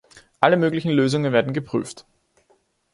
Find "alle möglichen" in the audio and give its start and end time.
0.39-0.89